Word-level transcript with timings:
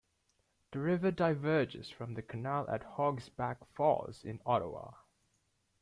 The 0.71 0.79
river 0.79 1.11
diverges 1.11 1.91
from 1.91 2.15
the 2.15 2.23
Canal 2.23 2.67
at 2.67 2.81
Hog's 2.81 3.29
Back 3.29 3.59
Falls 3.75 4.23
in 4.23 4.39
Ottawa. 4.47 4.93